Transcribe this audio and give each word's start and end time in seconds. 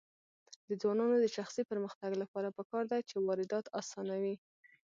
د 0.67 0.69
ځوانانو 0.81 1.15
د 1.19 1.25
شخصي 1.35 1.61
پرمختګ 1.71 2.11
لپاره 2.21 2.55
پکار 2.57 2.83
ده 2.91 2.97
چې 3.09 3.15
واردات 3.17 3.65
اسانوي. 3.79 4.35